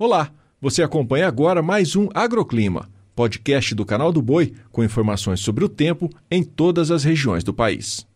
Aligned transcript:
Olá, 0.00 0.30
você 0.60 0.80
acompanha 0.80 1.26
agora 1.26 1.60
mais 1.60 1.96
um 1.96 2.08
Agroclima, 2.14 2.88
podcast 3.16 3.74
do 3.74 3.84
canal 3.84 4.12
do 4.12 4.22
Boi 4.22 4.54
com 4.70 4.84
informações 4.84 5.40
sobre 5.40 5.64
o 5.64 5.68
tempo 5.68 6.08
em 6.30 6.44
todas 6.44 6.92
as 6.92 7.02
regiões 7.02 7.42
do 7.42 7.52
país. 7.52 8.06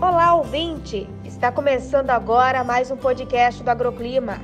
Olá, 0.00 0.34
ouvinte! 0.34 1.06
Está 1.24 1.52
começando 1.52 2.10
agora 2.10 2.64
mais 2.64 2.90
um 2.90 2.96
podcast 2.96 3.62
do 3.62 3.68
Agroclima. 3.68 4.40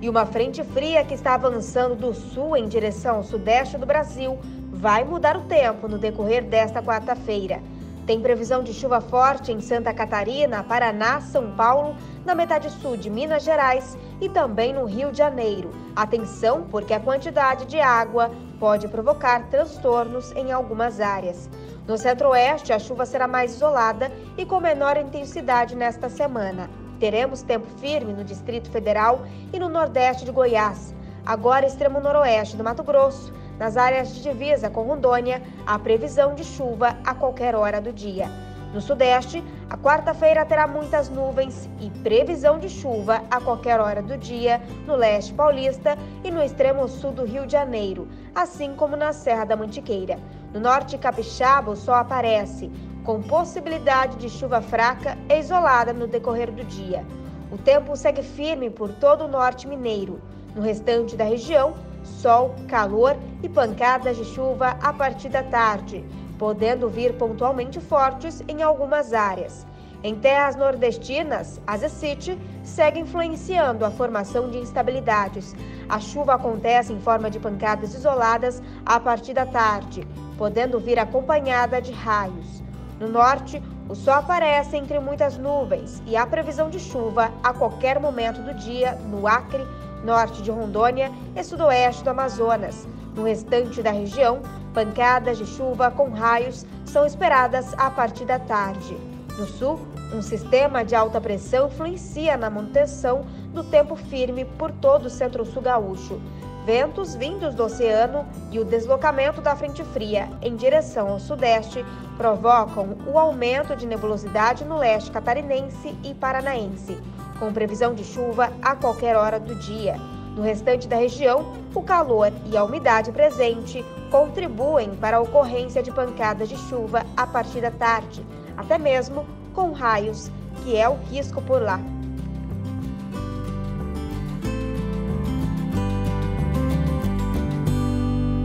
E 0.00 0.08
uma 0.08 0.24
frente 0.24 0.64
fria 0.64 1.04
que 1.04 1.12
está 1.12 1.34
avançando 1.34 1.94
do 1.94 2.14
sul 2.14 2.56
em 2.56 2.66
direção 2.66 3.16
ao 3.16 3.22
sudeste 3.22 3.76
do 3.76 3.84
Brasil 3.84 4.38
vai 4.72 5.04
mudar 5.04 5.36
o 5.36 5.42
tempo 5.42 5.86
no 5.88 5.98
decorrer 5.98 6.42
desta 6.42 6.82
quarta-feira. 6.82 7.62
Tem 8.06 8.20
previsão 8.20 8.62
de 8.62 8.74
chuva 8.74 9.00
forte 9.00 9.50
em 9.50 9.62
Santa 9.62 9.94
Catarina, 9.94 10.62
Paraná, 10.62 11.22
São 11.22 11.52
Paulo, 11.52 11.96
na 12.22 12.34
metade 12.34 12.70
sul 12.70 12.98
de 12.98 13.08
Minas 13.08 13.42
Gerais 13.42 13.96
e 14.20 14.28
também 14.28 14.74
no 14.74 14.84
Rio 14.84 15.10
de 15.10 15.18
Janeiro. 15.18 15.70
Atenção, 15.96 16.66
porque 16.70 16.92
a 16.92 17.00
quantidade 17.00 17.64
de 17.64 17.80
água 17.80 18.30
pode 18.60 18.88
provocar 18.88 19.48
transtornos 19.48 20.32
em 20.32 20.52
algumas 20.52 21.00
áreas. 21.00 21.48
No 21.88 21.96
centro-oeste, 21.96 22.74
a 22.74 22.78
chuva 22.78 23.06
será 23.06 23.26
mais 23.26 23.54
isolada 23.54 24.12
e 24.36 24.44
com 24.44 24.60
menor 24.60 24.98
intensidade 24.98 25.74
nesta 25.74 26.10
semana. 26.10 26.68
Teremos 27.00 27.40
tempo 27.40 27.66
firme 27.78 28.12
no 28.12 28.22
Distrito 28.22 28.70
Federal 28.70 29.22
e 29.50 29.58
no 29.58 29.68
nordeste 29.70 30.26
de 30.26 30.30
Goiás. 30.30 30.94
Agora, 31.24 31.66
extremo 31.66 32.00
noroeste 32.00 32.54
do 32.54 32.64
Mato 32.64 32.82
Grosso 32.82 33.32
nas 33.58 33.76
áreas 33.76 34.14
de 34.14 34.22
divisa 34.22 34.68
com 34.70 34.82
Rondônia, 34.82 35.42
há 35.66 35.78
previsão 35.78 36.34
de 36.34 36.44
chuva 36.44 36.96
a 37.04 37.14
qualquer 37.14 37.54
hora 37.54 37.80
do 37.80 37.92
dia. 37.92 38.28
No 38.74 38.80
Sudeste, 38.80 39.42
a 39.70 39.78
quarta-feira 39.78 40.44
terá 40.44 40.66
muitas 40.66 41.08
nuvens 41.08 41.68
e 41.80 41.88
previsão 42.00 42.58
de 42.58 42.68
chuva 42.68 43.22
a 43.30 43.40
qualquer 43.40 43.80
hora 43.80 44.02
do 44.02 44.18
dia 44.18 44.60
no 44.84 44.96
leste 44.96 45.32
paulista 45.32 45.96
e 46.24 46.30
no 46.30 46.42
extremo 46.42 46.88
sul 46.88 47.12
do 47.12 47.24
Rio 47.24 47.46
de 47.46 47.52
Janeiro, 47.52 48.08
assim 48.34 48.74
como 48.74 48.96
na 48.96 49.12
Serra 49.12 49.44
da 49.44 49.54
Mantiqueira. 49.54 50.18
No 50.52 50.58
norte 50.58 50.98
capixaba, 50.98 51.70
o 51.70 51.76
sol 51.76 51.94
aparece, 51.94 52.68
com 53.04 53.22
possibilidade 53.22 54.16
de 54.16 54.28
chuva 54.28 54.60
fraca 54.60 55.16
e 55.28 55.38
isolada 55.38 55.92
no 55.92 56.08
decorrer 56.08 56.50
do 56.50 56.64
dia. 56.64 57.04
O 57.52 57.58
tempo 57.58 57.96
segue 57.96 58.24
firme 58.24 58.70
por 58.70 58.92
todo 58.94 59.26
o 59.26 59.28
norte 59.28 59.68
mineiro. 59.68 60.20
No 60.52 60.62
restante 60.62 61.14
da 61.14 61.24
região, 61.24 61.74
sol, 62.04 62.54
calor 62.68 63.16
e 63.42 63.48
pancadas 63.48 64.16
de 64.16 64.24
chuva 64.24 64.76
a 64.80 64.92
partir 64.92 65.28
da 65.28 65.42
tarde, 65.42 66.04
podendo 66.38 66.88
vir 66.88 67.14
pontualmente 67.14 67.80
fortes 67.80 68.42
em 68.46 68.62
algumas 68.62 69.12
áreas. 69.12 69.66
Em 70.02 70.14
terras 70.14 70.54
nordestinas, 70.54 71.58
a 71.66 71.78
Zecite 71.78 72.38
segue 72.62 73.00
influenciando 73.00 73.86
a 73.86 73.90
formação 73.90 74.50
de 74.50 74.58
instabilidades. 74.58 75.56
A 75.88 75.98
chuva 75.98 76.34
acontece 76.34 76.92
em 76.92 77.00
forma 77.00 77.30
de 77.30 77.40
pancadas 77.40 77.94
isoladas 77.94 78.62
a 78.84 79.00
partir 79.00 79.32
da 79.32 79.46
tarde, 79.46 80.06
podendo 80.36 80.78
vir 80.78 80.98
acompanhada 80.98 81.80
de 81.80 81.90
raios. 81.90 82.62
No 83.00 83.08
norte, 83.08 83.62
o 83.88 83.94
sol 83.94 84.14
aparece 84.14 84.76
entre 84.76 84.98
muitas 84.98 85.38
nuvens 85.38 86.02
e 86.06 86.16
há 86.16 86.26
previsão 86.26 86.68
de 86.68 86.78
chuva 86.78 87.32
a 87.42 87.54
qualquer 87.54 87.98
momento 87.98 88.42
do 88.42 88.52
dia 88.54 88.92
no 89.10 89.26
Acre, 89.26 89.66
norte 90.04 90.42
de 90.42 90.50
Rondônia 90.50 91.10
e 91.34 91.42
sudoeste 91.42 92.04
do 92.04 92.10
Amazonas. 92.10 92.86
No 93.16 93.24
restante 93.24 93.82
da 93.82 93.90
região, 93.90 94.42
pancadas 94.72 95.38
de 95.38 95.46
chuva 95.46 95.90
com 95.90 96.10
raios 96.10 96.66
são 96.84 97.06
esperadas 97.06 97.72
a 97.78 97.90
partir 97.90 98.24
da 98.24 98.38
tarde. 98.38 98.96
No 99.38 99.46
sul, 99.46 99.80
um 100.12 100.22
sistema 100.22 100.84
de 100.84 100.94
alta 100.94 101.20
pressão 101.20 101.68
influencia 101.68 102.36
na 102.36 102.50
manutenção 102.50 103.24
do 103.52 103.64
tempo 103.64 103.96
firme 103.96 104.44
por 104.44 104.70
todo 104.70 105.06
o 105.06 105.10
centro-sul 105.10 105.62
gaúcho. 105.62 106.20
Ventos 106.64 107.14
vindos 107.14 107.54
do 107.54 107.64
oceano 107.64 108.26
e 108.50 108.58
o 108.58 108.64
deslocamento 108.64 109.40
da 109.40 109.54
frente 109.54 109.84
fria 109.84 110.28
em 110.40 110.56
direção 110.56 111.08
ao 111.08 111.20
sudeste 111.20 111.84
provocam 112.16 112.96
o 113.06 113.18
aumento 113.18 113.76
de 113.76 113.86
nebulosidade 113.86 114.64
no 114.64 114.78
leste 114.78 115.10
catarinense 115.10 115.94
e 116.02 116.14
paranaense 116.14 116.96
com 117.38 117.52
previsão 117.52 117.94
de 117.94 118.04
chuva 118.04 118.52
a 118.62 118.74
qualquer 118.74 119.16
hora 119.16 119.38
do 119.38 119.54
dia. 119.54 119.96
No 120.36 120.42
restante 120.42 120.88
da 120.88 120.96
região, 120.96 121.52
o 121.74 121.82
calor 121.82 122.32
e 122.50 122.56
a 122.56 122.64
umidade 122.64 123.12
presente 123.12 123.84
contribuem 124.10 124.90
para 124.96 125.18
a 125.18 125.20
ocorrência 125.20 125.82
de 125.82 125.92
pancadas 125.92 126.48
de 126.48 126.56
chuva 126.56 127.04
a 127.16 127.26
partir 127.26 127.60
da 127.60 127.70
tarde, 127.70 128.24
até 128.56 128.78
mesmo 128.78 129.26
com 129.52 129.72
raios, 129.72 130.30
que 130.62 130.76
é 130.76 130.88
o 130.88 130.96
risco 131.10 131.40
por 131.42 131.62
lá. 131.62 131.80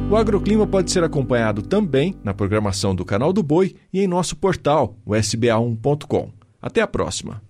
O 0.09 0.15
agroclima 0.15 0.65
pode 0.65 0.91
ser 0.91 1.03
acompanhado 1.03 1.61
também 1.61 2.15
na 2.23 2.33
programação 2.33 2.95
do 2.95 3.05
Canal 3.05 3.31
do 3.31 3.43
Boi 3.43 3.75
e 3.93 4.01
em 4.01 4.07
nosso 4.07 4.35
portal, 4.35 4.95
o 5.05 5.11
sba1.com. 5.11 6.31
Até 6.59 6.81
a 6.81 6.87
próxima! 6.87 7.48